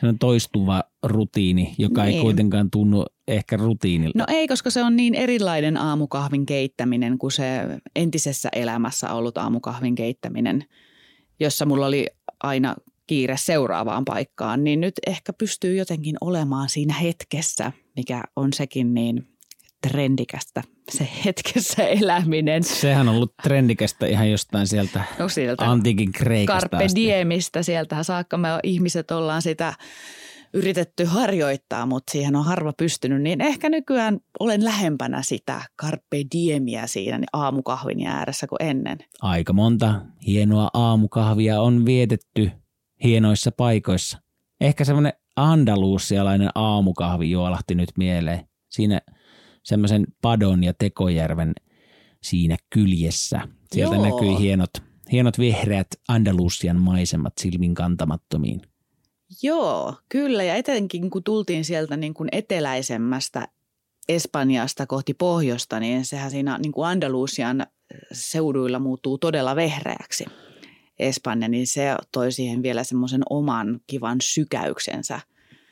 Se 0.00 0.06
on 0.06 0.18
toistuva 0.18 0.82
rutiini, 1.02 1.74
joka 1.78 2.04
niin. 2.04 2.16
ei 2.16 2.22
kuitenkaan 2.22 2.70
tunnu 2.70 3.04
ehkä 3.28 3.56
rutiinilta. 3.56 4.18
No 4.18 4.24
ei, 4.28 4.48
koska 4.48 4.70
se 4.70 4.82
on 4.82 4.96
niin 4.96 5.14
erilainen 5.14 5.76
aamukahvin 5.76 6.46
keittäminen 6.46 7.18
kuin 7.18 7.32
se 7.32 7.60
entisessä 7.96 8.48
elämässä 8.52 9.12
ollut 9.12 9.38
aamukahvin 9.38 9.94
keittäminen, 9.94 10.64
jossa 11.40 11.66
mulla 11.66 11.86
oli 11.86 12.06
aina 12.42 12.74
kiire 13.12 13.36
seuraavaan 13.36 14.04
paikkaan, 14.04 14.64
niin 14.64 14.80
nyt 14.80 14.94
ehkä 15.06 15.32
pystyy 15.32 15.76
jotenkin 15.76 16.16
olemaan 16.20 16.68
siinä 16.68 16.94
hetkessä, 16.94 17.72
mikä 17.96 18.22
on 18.36 18.52
sekin 18.52 18.94
niin 18.94 19.26
trendikästä, 19.88 20.62
se 20.90 21.08
hetkessä 21.24 21.86
eläminen. 21.86 22.62
Sehän 22.62 23.08
on 23.08 23.14
ollut 23.14 23.34
trendikästä 23.42 24.06
ihan 24.06 24.30
jostain 24.30 24.66
sieltä, 24.66 25.04
no 25.18 25.28
sieltä 25.28 25.70
antiikin 25.70 26.12
Kreikasta 26.12 26.68
Carpe 26.68 26.86
diemistä, 26.94 27.62
sieltä 27.62 28.02
saakka 28.02 28.36
me 28.36 28.48
ihmiset 28.62 29.10
ollaan 29.10 29.42
sitä 29.42 29.74
yritetty 30.54 31.04
harjoittaa, 31.04 31.86
mutta 31.86 32.12
siihen 32.12 32.36
on 32.36 32.44
harva 32.44 32.72
pystynyt, 32.78 33.22
niin 33.22 33.40
ehkä 33.40 33.68
nykyään 33.68 34.18
olen 34.40 34.64
lähempänä 34.64 35.22
sitä 35.22 35.62
carpe 35.82 36.22
diemiä 36.34 36.86
siinä 36.86 37.26
aamukahvin 37.32 38.06
ääressä 38.06 38.46
kuin 38.46 38.62
ennen. 38.62 38.98
Aika 39.22 39.52
monta 39.52 40.00
hienoa 40.26 40.70
aamukahvia 40.74 41.60
on 41.60 41.86
vietetty 41.86 42.50
hienoissa 43.04 43.52
paikoissa. 43.52 44.18
Ehkä 44.60 44.84
semmoinen 44.84 45.12
andalusialainen 45.36 46.50
aamukahvi 46.54 47.30
juolahti 47.30 47.74
nyt 47.74 47.90
mieleen. 47.96 48.48
Siinä 48.68 49.00
semmoisen 49.62 50.06
Padon 50.22 50.64
ja 50.64 50.74
Tekojärven 50.74 51.52
siinä 52.22 52.56
kyljessä. 52.70 53.40
Sieltä 53.72 53.94
Joo. 53.94 54.04
näkyi 54.04 54.38
hienot, 54.38 54.70
hienot 55.12 55.38
vihreät 55.38 55.86
Andalusian 56.08 56.80
maisemat 56.80 57.32
silmin 57.40 57.74
kantamattomiin. 57.74 58.62
Joo, 59.42 59.94
kyllä. 60.08 60.42
Ja 60.42 60.54
etenkin 60.54 61.10
kun 61.10 61.24
tultiin 61.24 61.64
sieltä 61.64 61.96
niin 61.96 62.14
kuin 62.14 62.28
eteläisemmästä 62.32 63.48
Espanjasta 64.08 64.86
kohti 64.86 65.14
pohjoista, 65.14 65.80
niin 65.80 66.04
sehän 66.04 66.30
siinä 66.30 66.58
niin 66.58 66.72
kuin 66.72 66.88
Andalusian 66.88 67.66
seuduilla 68.12 68.78
muuttuu 68.78 69.18
todella 69.18 69.56
vehreäksi. 69.56 70.24
Espanja, 71.02 71.48
niin 71.48 71.66
se 71.66 71.94
toi 72.12 72.32
siihen 72.32 72.62
vielä 72.62 72.84
semmoisen 72.84 73.22
oman 73.30 73.80
kivan 73.86 74.18
sykäyksensä. 74.22 75.20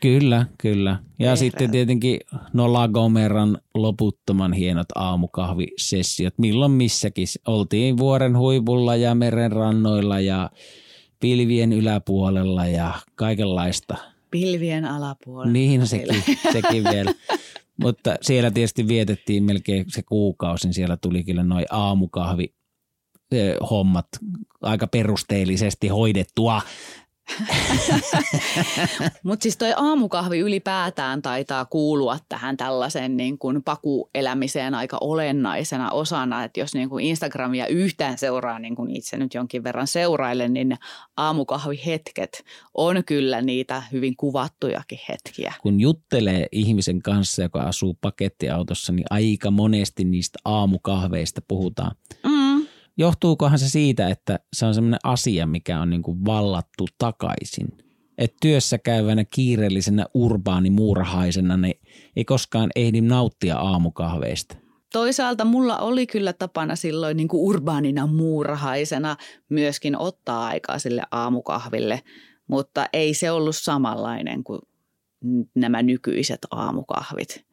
Kyllä, 0.01 0.47
kyllä. 0.59 0.91
Ja 0.91 1.01
Vihreät. 1.19 1.39
sitten 1.39 1.71
tietenkin 1.71 2.21
no 2.53 2.73
La 2.73 2.89
Gomeran 2.89 3.59
loputtoman 3.75 4.53
hienot 4.53 4.87
aamukahvisessiot. 4.95 6.35
Milloin 6.39 6.73
missäkin. 6.73 7.27
Oltiin 7.47 7.99
vuoren 7.99 8.39
huipulla 8.39 8.97
ja 8.97 9.15
meren 9.15 9.53
rannoilla 9.53 10.21
ja 10.21 10.51
pilvien 11.21 11.73
yläpuolella 11.73 12.67
ja 12.67 12.95
kaikenlaista. 13.15 13.97
Pilvien 14.31 14.85
alapuolella. 14.85 15.53
Niin 15.53 15.87
sekin, 15.87 16.23
sekin 16.53 16.85
vielä. 16.85 17.13
Mutta 17.83 18.17
siellä 18.21 18.51
tietysti 18.51 18.89
vietettiin 18.89 19.45
melkein 19.45 19.85
se 19.89 20.03
kuukausi, 20.03 20.67
niin 20.67 20.75
siellä 20.75 20.97
tuli 20.97 21.25
kyllä 21.25 21.43
noin 21.43 21.67
aamukahvi 21.71 22.55
hommat 23.71 24.09
aika 24.63 24.87
perusteellisesti 24.87 25.89
hoidettua. 25.89 26.63
Mutta 29.25 29.43
siis 29.43 29.57
toi 29.57 29.73
aamukahvi 29.77 30.39
ylipäätään 30.39 31.23
taitaa 31.23 31.65
kuulua 31.65 32.19
tähän 32.29 32.57
tällaisen 32.57 33.17
niin 33.17 33.39
kuin 33.39 33.63
pakuelämiseen 33.63 34.75
aika 34.75 34.99
olennaisena 35.01 35.91
osana, 35.91 36.45
että 36.45 36.61
jos 36.61 36.75
niin 36.75 36.89
kuin 36.89 37.05
Instagramia 37.05 37.67
yhtään 37.67 38.19
seuraa, 38.19 38.59
niin 38.59 38.77
kuin 38.77 38.97
itse 38.97 39.17
nyt 39.17 39.35
jonkin 39.35 39.65
verran 39.65 39.87
seurailen, 39.87 40.53
niin 40.53 40.77
aamukahvihetket 41.17 42.45
on 42.75 43.05
kyllä 43.05 43.43
niitä 43.43 43.83
hyvin 43.93 44.17
kuvattujakin 44.17 44.99
hetkiä. 45.09 45.55
Kun 45.63 45.81
juttelee 45.81 46.47
ihmisen 46.53 47.03
kanssa, 47.03 47.43
joka 47.43 47.61
asuu 47.61 47.99
pakettiautossa, 48.01 48.93
niin 48.93 49.07
aika 49.11 49.51
monesti 49.51 50.05
niistä 50.05 50.39
aamukahveista 50.45 51.43
puhutaan. 51.49 51.97
Mm. 52.25 52.30
Johtuukohan 52.97 53.59
se 53.59 53.69
siitä, 53.69 54.09
että 54.09 54.41
se 54.53 54.67
on 54.67 54.75
semmoinen 54.75 55.01
asia, 55.05 55.47
mikä 55.47 55.81
on 55.81 55.91
niin 55.91 56.03
kuin 56.03 56.25
vallattu 56.25 56.87
takaisin? 56.99 57.69
Että 58.19 58.37
työssä 58.43 58.79
käyvänä 58.79 59.25
kiireellisenä 59.25 60.07
urbaanimuurahaisena 60.15 61.57
niin 61.57 61.81
ei 62.17 62.25
koskaan 62.25 62.71
ehdi 62.77 63.01
nauttia 63.01 63.57
aamukahveista. 63.57 64.57
Toisaalta 64.93 65.45
mulla 65.45 65.79
oli 65.79 66.07
kyllä 66.07 66.33
tapana 66.33 66.77
silloin 66.77 67.17
niin 67.17 67.29
kuin 67.29 67.41
urbaanina 67.41 68.07
muurahaisena 68.07 69.17
myöskin 69.49 69.99
ottaa 69.99 70.47
aikaa 70.47 70.79
sille 70.79 71.03
aamukahville, 71.11 72.03
mutta 72.47 72.87
ei 72.93 73.15
se 73.15 73.31
ollut 73.31 73.57
samanlainen 73.57 74.45
kuin 74.45 74.61
nämä 75.55 75.83
nykyiset 75.83 76.39
aamukahvit. 76.51 77.45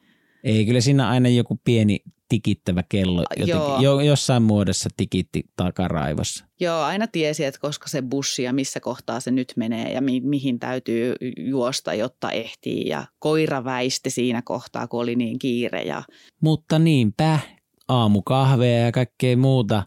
Ei, 0.43 0.65
kyllä 0.65 0.81
siinä 0.81 1.09
aina 1.09 1.29
joku 1.29 1.59
pieni 1.63 1.99
tikittävä 2.29 2.83
kello 2.89 3.23
jotenkin, 3.37 3.55
Joo. 3.57 3.81
jo, 3.81 3.99
jossain 3.99 4.43
muodossa 4.43 4.89
tikitti 4.97 5.43
takaraivossa. 5.55 6.45
Joo, 6.59 6.81
aina 6.81 7.07
tiesi, 7.07 7.45
että 7.45 7.59
koska 7.59 7.87
se 7.89 8.01
bussi 8.01 8.43
ja 8.43 8.53
missä 8.53 8.79
kohtaa 8.79 9.19
se 9.19 9.31
nyt 9.31 9.53
menee 9.55 9.93
ja 9.93 10.01
mi- 10.01 10.21
mihin 10.21 10.59
täytyy 10.59 11.15
juosta, 11.37 11.93
jotta 11.93 12.31
ehtii. 12.31 12.87
Ja 12.87 13.05
koira 13.19 13.63
väisti 13.63 14.09
siinä 14.09 14.41
kohtaa, 14.45 14.87
kun 14.87 14.99
oli 15.01 15.15
niin 15.15 15.39
kiire. 15.39 15.81
Ja 15.81 16.03
Mutta 16.41 16.79
niinpä, 16.79 17.39
aamukahveja 17.87 18.79
ja 18.85 18.91
kaikkea 18.91 19.37
muuta 19.37 19.83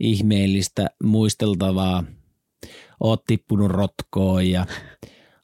ihmeellistä 0.00 0.86
muisteltavaa. 1.04 2.04
Oot 3.00 3.24
tippunut 3.24 3.70
rotkoon 3.70 4.50
ja 4.50 4.66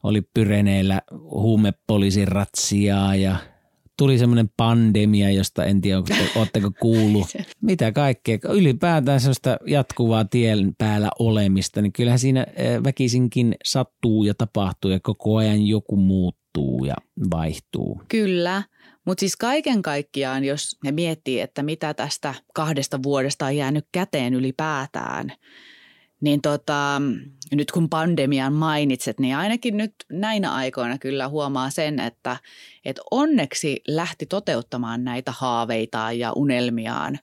oli 0.02 0.22
Pyreneillä 0.34 1.02
huumepoliisin 1.20 2.28
ratsiaa 2.28 3.14
ja 3.16 3.36
tuli 3.98 4.18
semmoinen 4.18 4.50
pandemia, 4.56 5.30
josta 5.30 5.64
en 5.64 5.80
tiedä, 5.80 6.02
oletteko 6.36 6.70
kuullut. 6.80 7.26
Mitä 7.60 7.92
kaikkea. 7.92 8.38
Ylipäätään 8.48 9.20
sellaista 9.20 9.56
jatkuvaa 9.66 10.24
tien 10.24 10.72
päällä 10.78 11.08
olemista, 11.18 11.82
niin 11.82 11.92
kyllähän 11.92 12.18
siinä 12.18 12.46
eh, 12.56 12.84
väkisinkin 12.84 13.54
sattuu 13.64 14.24
ja 14.24 14.34
tapahtuu 14.34 14.90
ja 14.90 15.00
koko 15.02 15.36
ajan 15.36 15.66
joku 15.66 15.96
muuttuu 15.96 16.84
ja 16.84 16.94
vaihtuu. 17.30 18.00
Kyllä, 18.08 18.62
mutta 19.06 19.20
siis 19.20 19.36
kaiken 19.36 19.82
kaikkiaan, 19.82 20.44
jos 20.44 20.78
ne 20.84 20.92
miettii, 20.92 21.40
että 21.40 21.62
mitä 21.62 21.94
tästä 21.94 22.34
kahdesta 22.54 23.02
vuodesta 23.02 23.46
on 23.46 23.56
jäänyt 23.56 23.86
käteen 23.92 24.34
ylipäätään, 24.34 25.32
niin 26.20 26.42
tota, 26.42 27.02
nyt 27.52 27.70
kun 27.72 27.88
pandemian 27.88 28.52
mainitset, 28.52 29.20
niin 29.20 29.36
ainakin 29.36 29.76
nyt 29.76 29.94
näinä 30.12 30.52
aikoina 30.54 30.98
kyllä 30.98 31.28
huomaa 31.28 31.70
sen, 31.70 32.00
että, 32.00 32.36
että 32.84 33.02
onneksi 33.10 33.82
lähti 33.88 34.26
toteuttamaan 34.26 35.04
näitä 35.04 35.32
haaveitaan 35.32 36.18
ja 36.18 36.32
unelmiaan. 36.32 37.18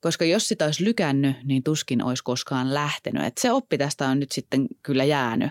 Koska 0.00 0.24
jos 0.24 0.48
sitä 0.48 0.64
olisi 0.64 0.84
lykännyt, 0.84 1.36
niin 1.44 1.62
tuskin 1.62 2.02
olisi 2.04 2.24
koskaan 2.24 2.74
lähtenyt. 2.74 3.24
Et 3.24 3.38
se 3.38 3.52
oppi 3.52 3.78
tästä 3.78 4.08
on 4.08 4.20
nyt 4.20 4.32
sitten 4.32 4.66
kyllä 4.82 5.04
jäänyt. 5.04 5.50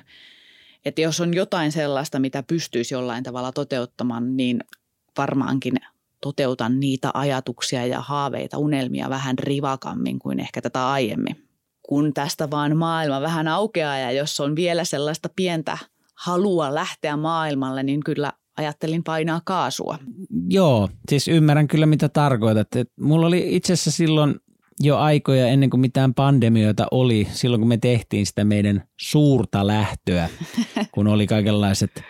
Että 0.86 1.02
jos 1.02 1.22
on 1.22 1.34
jotain 1.34 1.72
sellaista, 1.72 2.20
mitä 2.20 2.44
pystyisi 2.44 2.94
jollain 2.94 3.24
tavalla 3.24 3.52
toteuttamaan, 3.52 4.38
niin 4.38 4.60
varmaankin 5.18 5.74
toteutan 6.22 6.80
niitä 6.80 7.12
ajatuksia 7.14 7.86
ja 7.86 8.02
haaveita, 8.02 8.58
unelmia 8.58 9.10
vähän 9.10 9.40
rivakammin 9.40 10.20
kuin 10.20 10.40
ehkä 10.40 10.62
tätä 10.62 10.90
aiemmin 10.90 11.45
kun 11.90 12.14
tästä 12.14 12.52
vaan 12.52 12.78
maailma 12.78 13.22
vähän 13.22 13.48
aukeaa 13.48 13.98
ja 13.98 14.12
jos 14.12 14.40
on 14.40 14.56
vielä 14.56 14.84
sellaista 14.84 15.30
pientä 15.36 15.78
halua 16.16 16.76
lähteä 16.76 17.18
maailmalle, 17.18 17.84
niin 17.84 18.04
kyllä 18.04 18.34
ajattelin 18.58 19.04
painaa 19.04 19.42
kaasua. 19.46 19.98
Joo, 20.50 20.90
siis 21.10 21.28
ymmärrän 21.28 21.68
kyllä 21.68 21.86
mitä 21.86 22.10
tarkoitat. 22.10 22.76
Et 22.76 22.92
mulla 23.00 23.28
oli 23.28 23.56
itse 23.56 23.74
asiassa 23.74 23.92
silloin 23.92 24.36
jo 24.80 24.98
aikoja 24.98 25.48
ennen 25.48 25.70
kuin 25.70 25.82
mitään 25.82 26.14
pandemioita 26.14 26.88
oli, 26.92 27.28
silloin 27.32 27.62
kun 27.62 27.68
me 27.68 27.78
tehtiin 27.78 28.26
sitä 28.26 28.44
meidän 28.44 28.84
suurta 29.00 29.68
lähtöä, 29.68 30.30
kun 30.94 31.08
oli 31.08 31.28
kaikenlaiset 31.28 32.04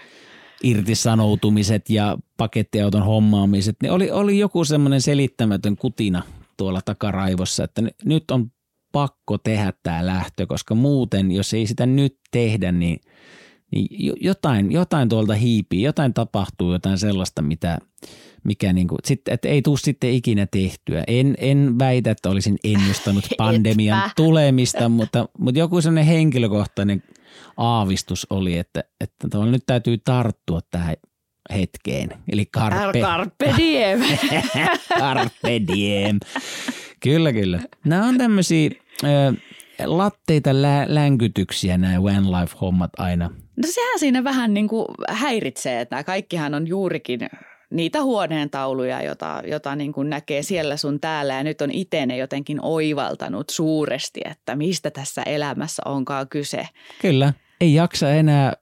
irtisanoutumiset 0.63 1.89
ja 1.89 2.17
pakettiauton 2.37 3.03
hommaamiset, 3.03 3.75
niin 3.81 3.91
oli, 3.91 4.11
oli 4.11 4.39
joku 4.39 4.65
semmoinen 4.65 5.01
selittämätön 5.01 5.75
kutina 5.75 6.23
tuolla 6.57 6.81
takaraivossa, 6.85 7.63
että 7.63 7.81
nyt 8.05 8.31
on 8.31 8.51
pakko 8.95 9.37
tehdä 9.37 9.73
tämä 9.83 10.05
lähtö, 10.05 10.47
koska 10.47 10.75
muuten, 10.75 11.31
jos 11.31 11.53
ei 11.53 11.67
sitä 11.67 11.85
nyt 11.85 12.17
tehdä, 12.31 12.71
niin, 12.71 12.99
niin 13.71 13.87
jo- 13.91 14.15
jotain, 14.21 14.71
jotain 14.71 15.09
tuolta 15.09 15.33
hiipii, 15.33 15.81
jotain 15.81 16.13
tapahtuu, 16.13 16.71
jotain 16.73 16.97
sellaista, 16.97 17.41
mitä, 17.41 17.77
mikä 18.43 18.73
niin 18.73 18.87
kuin, 18.87 18.99
sit, 19.05 19.27
että 19.27 19.47
ei 19.47 19.61
tule 19.61 19.77
sitten 19.77 20.09
ikinä 20.09 20.47
tehtyä. 20.51 21.03
En, 21.07 21.35
en 21.37 21.79
väitä, 21.79 22.11
että 22.11 22.29
olisin 22.29 22.57
ennustanut 22.63 23.25
pandemian 23.37 23.99
Etpä. 23.99 24.11
tulemista, 24.15 24.89
mutta, 24.89 25.29
mutta 25.39 25.59
joku 25.59 25.81
sellainen 25.81 26.05
henkilökohtainen 26.05 27.03
aavistus 27.57 28.27
oli, 28.29 28.57
että, 28.57 28.83
että 29.01 29.37
nyt 29.51 29.63
täytyy 29.65 29.97
tarttua 29.97 30.59
tähän 30.71 30.95
hetkeen. 31.53 32.09
Eli 32.31 32.45
carpe, 32.45 32.99
Carpe 33.01 33.53
diem. 33.57 33.99
carpe 34.99 35.61
diem. 35.67 36.19
Kyllä, 36.99 37.33
kyllä. 37.33 37.59
Nämä 37.85 38.07
on 38.07 38.17
tämmöisiä 38.17 38.69
latteita 39.85 40.61
lä- 40.61 40.85
länkytyksiä 40.87 41.77
nämä 41.77 41.99
One 41.99 42.21
Life-hommat 42.21 42.91
aina. 42.97 43.29
No 43.55 43.63
sehän 43.65 43.99
siinä 43.99 44.23
vähän 44.23 44.53
niin 44.53 44.67
kuin 44.67 44.85
häiritsee, 45.09 45.81
että 45.81 45.95
nämä 45.95 46.03
kaikkihan 46.03 46.53
on 46.53 46.67
juurikin 46.67 47.19
niitä 47.69 48.03
huoneen 48.03 48.49
tauluja, 48.49 49.01
jota, 49.01 49.41
jota 49.47 49.75
niin 49.75 49.93
kuin 49.93 50.09
näkee 50.09 50.43
siellä 50.43 50.77
sun 50.77 50.99
täällä 50.99 51.33
ja 51.33 51.43
nyt 51.43 51.61
on 51.61 51.71
itse 51.71 52.05
ne 52.05 52.17
jotenkin 52.17 52.59
oivaltanut 52.61 53.49
suuresti, 53.49 54.21
että 54.25 54.55
mistä 54.55 54.91
tässä 54.91 55.23
elämässä 55.23 55.81
onkaan 55.85 56.29
kyse. 56.29 56.67
Kyllä, 57.01 57.33
ei 57.61 57.73
jaksa 57.73 58.11
enää 58.11 58.53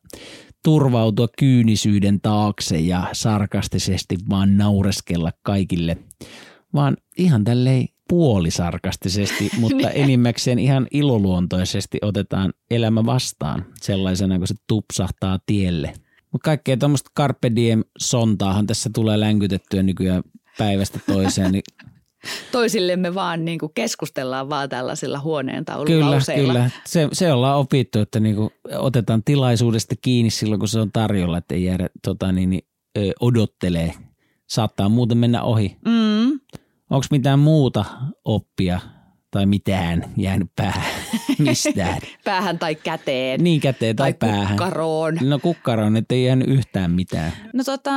turvautua 0.64 1.28
kyynisyyden 1.40 2.22
taakse 2.22 2.78
ja 2.78 3.08
sarkastisesti 3.12 4.16
vaan 4.30 4.58
naureskella 4.58 5.32
kaikille, 5.44 5.98
vaan 6.74 6.98
ihan 7.18 7.44
tälleen 7.44 7.88
puolisarkastisesti, 8.10 9.52
mutta 9.60 9.90
enimmäkseen 9.90 10.60
ihan 10.60 10.88
iloluontoisesti 10.92 11.98
otetaan 12.02 12.54
elämä 12.72 13.06
vastaan 13.06 13.66
sellaisena, 13.82 14.38
kun 14.38 14.48
se 14.48 14.56
tupsahtaa 14.68 15.40
tielle. 15.46 15.94
Mutta 16.32 16.46
kaikkea 16.46 16.78
tuommoista 16.78 17.12
Carpe 17.18 17.52
Diem 17.56 17.84
sontaahan 18.00 18.68
tässä 18.68 18.90
tulee 18.94 19.20
länkytettyä 19.20 19.84
nykyään 19.84 20.24
päivästä 20.58 21.00
toiseen, 21.08 21.52
niin 21.52 21.64
Toisillemme 22.52 23.16
vaan 23.16 23.46
niin 23.46 23.60
kuin 23.60 23.72
keskustellaan 23.76 24.50
vaan 24.50 24.70
tällaisilla 24.70 25.20
huoneen 25.20 25.66
Kyllä, 25.86 26.12
lauseilla. 26.12 26.54
kyllä. 26.54 26.70
Se, 26.86 27.08
se 27.12 27.34
ollaan 27.34 27.58
opittu, 27.58 28.00
että 28.00 28.20
niinku 28.20 28.52
otetaan 28.78 29.24
tilaisuudesta 29.26 29.96
kiinni 30.02 30.30
silloin, 30.30 30.60
kun 30.60 30.68
se 30.68 30.80
on 30.80 30.92
tarjolla, 30.92 31.38
että 31.38 31.56
ei 31.56 31.64
jäädä 31.64 31.90
tota, 32.04 32.32
niin, 32.32 32.50
niin, 32.50 32.64
odottelee. 33.20 33.94
Saattaa 34.50 34.90
muuten 34.90 35.18
mennä 35.18 35.44
ohi. 35.44 35.78
Mm. 35.86 36.23
Onko 36.94 37.06
mitään 37.12 37.40
muuta 37.40 37.86
oppia 38.26 38.80
tai 39.32 39.46
mitään 39.46 40.06
jäänyt 40.18 40.48
päähän 40.56 40.94
mistään? 41.40 42.02
Päähän 42.24 42.60
tai 42.60 42.76
käteen. 42.76 43.44
niin 43.44 43.62
käteen 43.62 43.96
tai, 43.96 44.14
tai 44.14 44.30
päähän. 44.30 44.48
kukkaroon. 44.48 45.18
No 45.22 45.40
kukkaroon, 45.40 45.98
ettei 45.98 46.26
jäänyt 46.26 46.48
yhtään 46.48 46.92
mitään. 46.92 47.32
No 47.54 47.64
tota, 47.64 47.92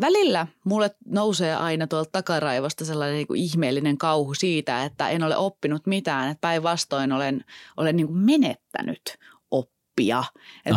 välillä 0.00 0.46
mulle 0.64 0.90
nousee 1.06 1.54
aina 1.54 1.86
tuolta 1.86 2.10
takaraivosta 2.12 2.84
sellainen 2.84 3.16
niin 3.16 3.26
kuin 3.26 3.40
ihmeellinen 3.40 3.98
kauhu 3.98 4.34
siitä, 4.34 4.84
että 4.84 5.08
en 5.08 5.22
ole 5.22 5.36
oppinut 5.36 5.86
mitään. 5.86 6.30
Että 6.30 6.40
päinvastoin 6.40 7.12
olen, 7.12 7.44
olen 7.76 7.96
niin 7.96 8.06
kuin 8.06 8.18
menettänyt 8.18 9.18
oppia. 9.92 10.24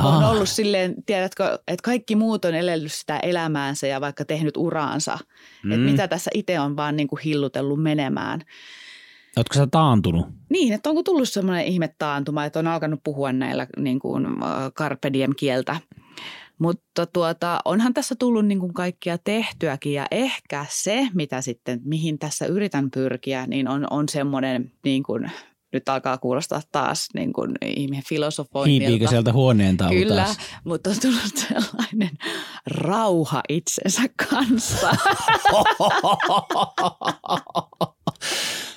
Oon 0.03 0.23
Aa. 0.23 0.29
ollut 0.29 0.49
silleen, 0.49 0.95
tiedätkö, 1.05 1.59
että 1.67 1.83
kaikki 1.83 2.15
muut 2.15 2.45
on 2.45 2.55
elellyt 2.55 2.91
sitä 2.91 3.19
elämäänsä 3.19 3.87
ja 3.87 4.01
vaikka 4.01 4.25
tehnyt 4.25 4.57
uraansa. 4.57 5.19
Mm. 5.63 5.71
Että 5.71 5.85
mitä 5.85 6.07
tässä 6.07 6.31
itse 6.33 6.59
on 6.59 6.75
vaan 6.75 6.95
niin 6.95 7.07
kuin 7.07 7.19
hillutellut 7.25 7.83
menemään. 7.83 8.41
Oletko 9.37 9.53
sä 9.53 9.67
taantunut? 9.71 10.25
Niin, 10.49 10.73
että 10.73 10.89
onko 10.89 11.03
tullut 11.03 11.29
semmoinen 11.29 11.65
ihmettaantuma, 11.65 12.45
että 12.45 12.59
on 12.59 12.67
alkanut 12.67 12.99
puhua 13.03 13.33
näillä 13.33 13.67
niin 13.77 13.99
kuin, 13.99 14.25
äh, 14.25 14.71
carpe 14.73 15.13
diem 15.13 15.31
kieltä. 15.37 15.75
Mutta 16.59 17.05
tuota, 17.05 17.59
onhan 17.65 17.93
tässä 17.93 18.15
tullut 18.19 18.45
niin 18.45 18.59
kuin 18.59 18.73
kaikkia 18.73 19.17
tehtyäkin 19.17 19.93
ja 19.93 20.05
ehkä 20.11 20.65
se, 20.69 21.07
mitä 21.13 21.41
sitten, 21.41 21.81
mihin 21.83 22.19
tässä 22.19 22.45
yritän 22.45 22.91
pyrkiä, 22.91 23.47
niin 23.47 23.67
on, 23.67 23.87
on 23.89 24.09
semmoinen 24.09 24.71
niin 24.83 25.03
kuin, 25.03 25.31
nyt 25.73 25.89
alkaa 25.89 26.17
kuulostaa 26.17 26.61
taas 26.71 27.07
niin 27.13 27.33
kuin 27.33 27.51
ihmeen 27.65 28.03
filosofoinnilta. 28.09 28.87
Hiipiikö 28.87 29.09
sieltä 29.09 29.33
huoneen 29.33 29.77
Kyllä, 29.89 30.23
taas? 30.23 30.37
mutta 30.63 30.89
on 30.89 30.95
tullut 31.01 31.37
sellainen 31.49 32.17
rauha 32.67 33.41
itsensä 33.49 34.01
kanssa. 34.29 34.89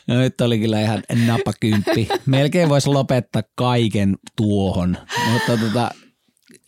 No 0.08 0.18
nyt 0.18 0.40
oli 0.40 0.58
kyllä 0.58 0.80
ihan 0.80 1.02
napakymppi. 1.26 2.08
Melkein 2.26 2.68
voisi 2.68 2.88
lopettaa 2.88 3.42
kaiken 3.54 4.16
tuohon, 4.36 4.96
mutta 5.32 5.56
tota, 5.56 5.90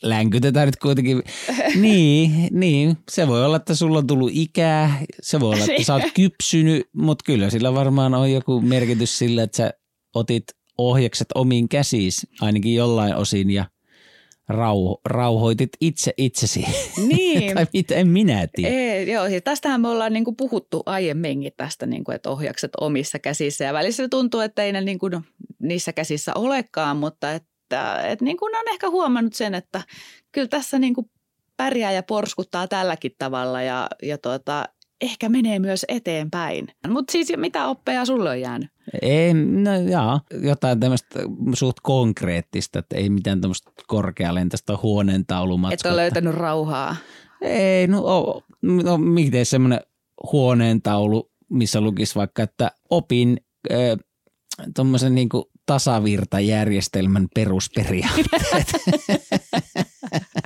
länkytetään 0.03 0.69
nyt 0.69 0.77
kuitenkin. 0.77 1.23
Niin, 1.75 2.49
niin, 2.51 2.97
se 3.11 3.29
voi 3.29 3.45
olla, 3.45 3.57
että 3.57 3.75
sulla 3.75 3.99
on 3.99 4.07
tullut 4.07 4.31
ikää, 4.33 4.99
se 5.23 5.41
voi 5.41 5.55
olla, 5.55 5.65
että 5.65 5.85
sä 5.85 5.95
oot 5.95 6.03
kypsynyt, 6.15 6.89
mutta 6.97 7.23
kyllä 7.27 7.51
sillä 7.51 7.75
varmaan 7.75 8.15
on 8.15 8.33
joku 8.33 8.61
merkitys 8.61 9.19
sillä, 9.19 9.43
että 9.43 9.57
sä 9.57 9.71
otit 10.15 10.45
ohjakset 10.79 11.29
omiin 11.35 11.69
käsiis 11.69 12.27
ainakin 12.41 12.75
jollain 12.75 13.17
osin 13.17 13.51
ja 13.51 13.65
rauho, 14.49 15.01
rauhoitit 15.05 15.71
itse 15.81 16.15
itsesi. 16.17 16.65
Niin. 17.07 17.55
tai 17.57 17.67
mitä, 17.73 17.95
en 17.95 18.09
minä 18.09 18.47
tiedä. 18.55 18.75
Ei, 18.75 19.11
joo, 19.13 19.29
siis 19.29 19.43
tästähän 19.45 19.81
me 19.81 19.89
ollaan 19.89 20.13
niin 20.13 20.25
kuin 20.25 20.37
puhuttu 20.37 20.83
aiemminkin 20.87 21.53
tästä, 21.57 21.87
niin 21.87 22.05
kuin, 22.05 22.15
että 22.15 22.31
ohjakset 22.31 22.71
omissa 22.81 23.19
käsissä. 23.19 23.65
Ja 23.65 23.73
välissä 23.73 24.09
tuntuu, 24.09 24.41
että 24.41 24.63
ei 24.63 24.73
ne 24.73 24.81
niin 24.81 24.99
kuin 24.99 25.13
niissä 25.59 25.93
käsissä 25.93 26.33
olekaan, 26.35 26.97
mutta 26.97 27.33
että, 27.33 28.03
että 28.03 28.25
niin 28.25 28.37
kuin 28.37 28.57
on 28.57 28.69
ehkä 28.69 28.91
huomannut 28.91 29.35
sen, 29.35 29.55
että 29.55 29.83
kyllä 30.33 30.49
tässä 30.49 30.79
niin 30.79 30.95
kuin 30.95 31.11
pärjää 31.57 31.93
ja 31.93 32.03
porskuttaa 32.03 32.69
tälläkin 32.69 33.13
tavalla 33.19 33.63
ja, 33.63 33.89
ja 34.03 34.19
tuota, 34.19 34.65
ehkä 35.01 35.29
menee 35.29 35.59
myös 35.59 35.85
eteenpäin. 35.89 36.69
Mutta 36.89 37.13
siis 37.13 37.33
mitä 37.37 37.67
oppeja 37.67 38.05
sulle 38.05 38.31
on 38.31 38.41
jäänyt? 38.41 38.71
Ei, 39.03 39.35
no 39.35 39.75
jaa, 39.75 40.21
jotain 40.43 40.81
tämmöistä 40.81 41.21
suht 41.55 41.77
konkreettista, 41.83 42.79
että 42.79 42.97
ei 42.97 43.11
mitään 43.11 43.41
tämmöistä 43.41 43.71
korkealentoista 43.87 44.79
huoneen 44.83 45.27
taulumatskua. 45.27 45.75
Että 45.75 45.89
on 45.89 45.97
löytänyt 45.97 46.35
rauhaa. 46.35 46.97
Ei, 47.41 47.87
no, 47.87 48.03
o, 48.07 48.43
no 48.63 48.99
miten 48.99 49.47
semmoinen 49.47 49.81
huoneen 50.33 50.83
taulu, 50.83 51.31
missä 51.49 51.81
lukisi 51.81 52.15
vaikka, 52.15 52.43
että 52.43 52.71
opin 52.91 53.41
äh, 53.73 53.79
tuommoisen 54.77 55.15
niin 55.15 55.29
tasavirtajärjestelmän 55.67 57.29
perusperiaatteet. 57.35 58.73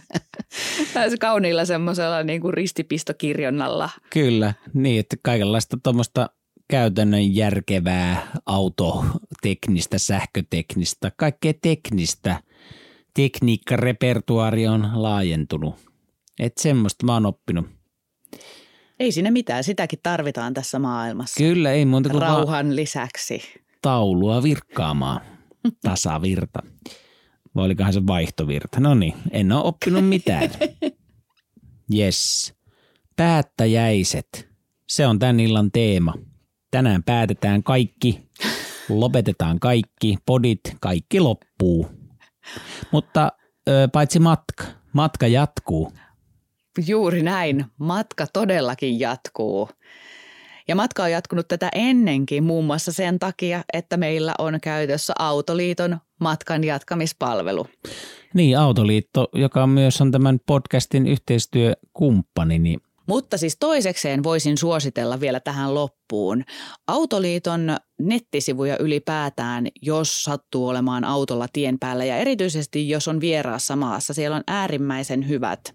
Täysin 0.95 1.19
kauniilla 1.19 1.65
semmoisella 1.65 2.23
niin 2.23 2.41
kuin 2.41 2.55
ristipistokirjonnalla. 2.55 3.91
Kyllä, 4.11 4.55
niin 4.75 5.01
että 5.01 5.17
kaikenlaista 5.23 5.79
tuommoista 5.83 6.31
käytännön 6.69 7.35
järkevää 7.35 8.27
autoteknistä, 8.47 9.99
sähköteknistä, 9.99 11.13
kaikkea 11.17 11.53
teknistä. 11.63 12.41
Tekniikkarepertuaari 13.15 14.67
on 14.69 14.91
laajentunut. 14.95 15.75
Että 16.39 16.63
semmoista 16.63 17.07
mä 17.07 17.15
oon 17.15 17.27
oppinut. 17.27 17.67
Ei 19.01 19.13
siinä 19.13 19.31
mitään, 19.31 19.65
sitäkin 19.65 19.99
tarvitaan 20.03 20.55
tässä 20.55 20.79
maailmassa. 20.79 21.39
Kyllä, 21.39 21.73
ei 21.73 21.85
muuta 21.85 22.09
kuin 22.09 22.23
Rauhan 22.23 22.77
lisäksi. 22.77 23.43
taulua 23.83 24.43
virkkaamaan. 24.43 25.21
Tasavirta. 25.83 26.63
Vai 27.55 27.65
olikohan 27.65 27.93
se 27.93 28.07
vaihtovirta? 28.07 28.81
No 28.81 28.95
niin, 28.95 29.15
en 29.31 29.53
ole 29.53 29.65
oppinut 29.65 30.09
mitään. 30.09 30.51
Yes. 31.95 32.55
Päättäjäiset. 33.17 34.49
Se 34.89 35.07
on 35.07 35.19
tämän 35.19 35.41
illan 35.41 35.71
teema. 35.73 36.15
Tänään 36.71 37.03
päätetään 37.03 37.63
kaikki, 37.63 38.29
lopetetaan 38.89 39.61
kaikki, 39.61 40.17
podit, 40.27 40.61
kaikki 40.81 41.21
loppuu. 41.21 41.87
Mutta 42.93 43.33
ö, 43.69 43.89
paitsi 43.93 44.19
matka, 44.19 44.65
matka 44.93 45.27
jatkuu. 45.27 45.93
Juuri 46.87 47.23
näin. 47.23 47.65
Matka 47.79 48.27
todellakin 48.33 49.01
jatkuu. 49.01 49.69
Ja 50.69 50.77
matka 50.77 51.03
on 51.03 51.11
jatkunut 51.11 51.49
tätä 51.49 51.69
ennenkin 51.75 52.45
muun 52.45 52.65
muassa 52.65 52.93
sen 52.93 53.19
takia, 53.19 53.65
että 53.73 53.97
meillä 53.97 54.35
on 54.39 54.61
käytössä 54.61 55.13
Autoliiton 55.19 55.99
matkan 56.21 56.65
jatkamispalvelu. 56.65 57.67
Niin, 58.35 58.59
Autoliitto, 58.59 59.29
joka 59.35 59.67
myös 59.67 60.01
on 60.01 60.11
tämän 60.11 60.39
podcastin 60.47 61.07
yhteistyökumppani, 61.07 62.59
niin 62.59 62.81
Mutta 63.07 63.39
siis 63.39 63.57
toisekseen 63.61 64.23
voisin 64.23 64.59
suositella 64.59 65.21
vielä 65.21 65.41
tähän 65.41 65.75
loppuun 65.75 66.45
Autoliiton 66.87 67.77
nettisivuja 67.99 68.79
ylipäätään, 68.79 69.69
jos 69.83 70.23
sattuu 70.23 70.69
olemaan 70.69 71.05
autolla 71.05 71.47
tien 71.53 71.79
päällä 71.79 72.05
ja 72.05 72.17
erityisesti 72.17 72.89
jos 72.89 73.09
on 73.09 73.21
vieraassa 73.21 73.77
maassa. 73.77 74.15
Siellä 74.15 74.37
on 74.37 74.45
äärimmäisen 74.47 75.29
hyvät 75.29 75.75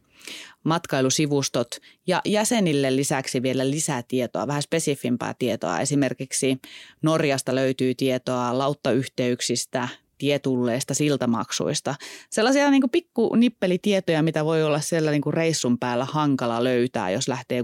matkailusivustot 0.63 1.67
ja 2.07 2.21
jäsenille 2.25 2.95
lisäksi 2.95 3.41
vielä 3.41 3.69
lisää 3.69 4.03
tietoa, 4.07 4.47
vähän 4.47 4.61
spesifimpää 4.61 5.35
tietoa. 5.39 5.79
Esimerkiksi 5.79 6.57
Norjasta 7.01 7.55
löytyy 7.55 7.95
tietoa 7.95 8.57
lauttayhteyksistä, 8.57 9.87
tietulleista, 10.17 10.93
siltamaksuista. 10.93 11.95
Sellaisia 12.29 12.71
niin 12.71 12.81
kuin 12.81 12.91
pikku 12.91 13.35
nippelitietoja, 13.35 14.23
mitä 14.23 14.45
voi 14.45 14.63
olla 14.63 14.79
siellä 14.79 15.11
niin 15.11 15.21
kuin 15.21 15.33
reissun 15.33 15.77
päällä 15.77 16.05
hankala 16.05 16.63
löytää, 16.63 17.09
jos 17.09 17.27
lähtee 17.27 17.63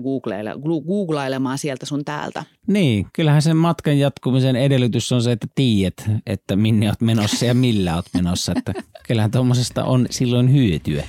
googlailemaan 0.88 1.58
sieltä 1.58 1.86
sun 1.86 2.06
täältä. 2.06 2.44
Niin, 2.68 3.08
kyllähän 3.14 3.42
sen 3.42 3.58
matkan 3.58 4.00
jatkumisen 4.00 4.56
edellytys 4.56 5.12
on 5.12 5.22
se, 5.22 5.32
että 5.32 5.48
tiedät, 5.56 6.10
että 6.26 6.56
minne 6.56 6.88
olet 6.88 7.02
menossa 7.02 7.46
ja 7.46 7.54
millä 7.54 7.96
olet 7.96 8.10
menossa. 8.14 8.54
Että 8.58 8.74
kyllähän 9.08 9.32
tuommoisesta 9.32 9.84
on 9.84 10.08
silloin 10.10 10.54
hyötyä. 10.54 11.04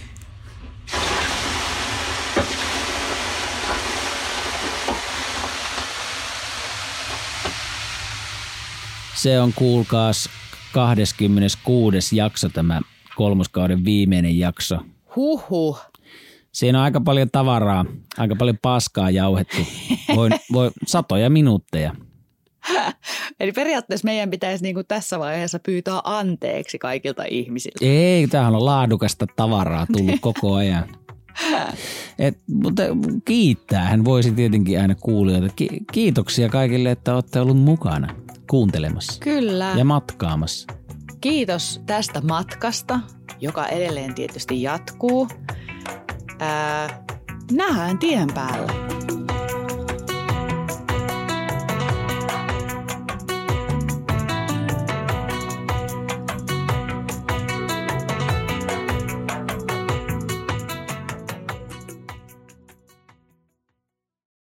Se 9.16 9.40
on 9.40 9.52
kuulkaas 9.57 10.31
26. 10.72 12.16
jakso 12.16 12.48
tämä 12.48 12.81
kolmoskauden 13.16 13.85
viimeinen 13.85 14.38
jakso. 14.38 14.79
Huhhuh. 15.16 15.81
Siinä 16.52 16.79
on 16.79 16.85
aika 16.85 17.00
paljon 17.00 17.31
tavaraa, 17.31 17.85
aika 18.18 18.37
paljon 18.37 18.59
paskaa 18.62 19.11
jauhettu. 19.11 19.57
Voi, 20.16 20.31
voi 20.52 20.70
satoja 20.87 21.31
minuutteja. 21.31 21.94
Eli 23.40 23.52
periaatteessa 23.52 24.05
meidän 24.05 24.31
pitäisi 24.31 24.62
niin 24.62 24.74
kuin 24.74 24.87
tässä 24.87 25.18
vaiheessa 25.18 25.59
pyytää 25.59 26.00
anteeksi 26.05 26.79
kaikilta 26.79 27.24
ihmisiltä. 27.24 27.79
Ei, 27.83 28.26
tämähän 28.26 28.55
on 28.55 28.64
laadukasta 28.64 29.26
tavaraa 29.37 29.87
tullut 29.96 30.20
koko 30.20 30.55
ajan. 30.55 30.85
Et, 32.18 32.38
mutta 32.46 32.83
kiittää 33.25 33.85
hän 33.85 34.05
voisi 34.05 34.33
tietenkin 34.33 34.81
aina 34.81 34.94
kuulijoita. 34.94 35.49
Ki- 35.57 35.81
kiitoksia 35.92 36.49
kaikille, 36.49 36.90
että 36.90 37.14
olette 37.14 37.40
ollut 37.40 37.59
mukana 37.59 38.14
kuuntelemassa 38.51 39.20
Kyllä. 39.20 39.75
ja 39.77 39.85
matkaamassa. 39.85 40.66
Kiitos 41.20 41.81
tästä 41.87 42.20
matkasta, 42.20 43.01
joka 43.40 43.66
edelleen 43.66 44.14
tietysti 44.14 44.62
jatkuu. 44.62 45.29
Ää, 46.40 47.05
nähdään 47.53 47.99
tien 47.99 48.29
päällä. 48.35 48.72